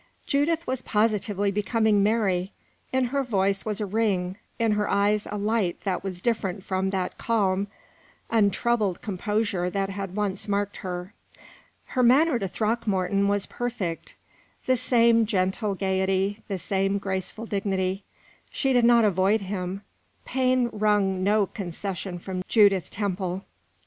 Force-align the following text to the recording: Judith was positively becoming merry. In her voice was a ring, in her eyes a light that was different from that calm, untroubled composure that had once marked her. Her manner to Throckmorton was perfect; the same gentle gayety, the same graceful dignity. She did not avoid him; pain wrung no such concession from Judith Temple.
Judith 0.25 0.65
was 0.65 0.81
positively 0.81 1.51
becoming 1.51 2.01
merry. 2.01 2.51
In 2.91 3.03
her 3.13 3.23
voice 3.23 3.65
was 3.65 3.79
a 3.79 3.85
ring, 3.85 4.35
in 4.57 4.71
her 4.71 4.89
eyes 4.89 5.27
a 5.29 5.37
light 5.37 5.81
that 5.81 6.03
was 6.03 6.21
different 6.21 6.63
from 6.63 6.89
that 6.89 7.19
calm, 7.19 7.67
untroubled 8.31 9.03
composure 9.03 9.69
that 9.69 9.91
had 9.91 10.15
once 10.15 10.47
marked 10.47 10.77
her. 10.77 11.13
Her 11.85 12.01
manner 12.01 12.39
to 12.39 12.47
Throckmorton 12.47 13.27
was 13.27 13.45
perfect; 13.45 14.15
the 14.65 14.75
same 14.75 15.27
gentle 15.27 15.75
gayety, 15.75 16.41
the 16.47 16.57
same 16.57 16.97
graceful 16.97 17.45
dignity. 17.45 18.03
She 18.49 18.73
did 18.73 18.85
not 18.85 19.05
avoid 19.05 19.41
him; 19.41 19.83
pain 20.25 20.71
wrung 20.73 21.23
no 21.23 21.43
such 21.45 21.53
concession 21.53 22.17
from 22.17 22.41
Judith 22.47 22.89
Temple. 22.89 23.45